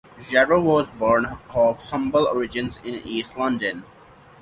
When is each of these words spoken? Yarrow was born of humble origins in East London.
Yarrow 0.31 0.59
was 0.59 0.89
born 0.89 1.27
of 1.53 1.81
humble 1.83 2.25
origins 2.25 2.77
in 2.83 2.95
East 3.05 3.37
London. 3.37 3.83